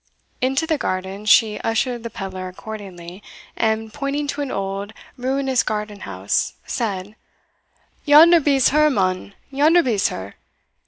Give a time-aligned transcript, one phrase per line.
[0.41, 3.21] Into the garden she ushered the pedlar accordingly,
[3.55, 7.15] and pointing to an old, ruinous garden house, said,
[8.03, 10.37] "Yonder be's her, mon yonder be's her.